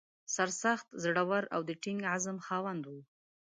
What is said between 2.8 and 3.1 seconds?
و.